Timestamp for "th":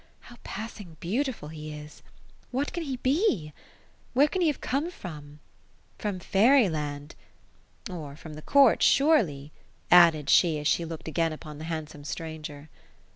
11.59-11.67